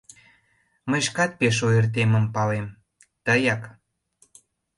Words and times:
Мый 0.89 1.01
шкат 1.07 1.31
пеш 1.39 1.57
ойыртемын 1.67 2.25
палем: 2.35 2.67
тыяк... 3.25 3.63